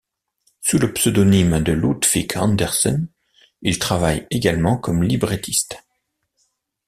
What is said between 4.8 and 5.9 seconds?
librettiste.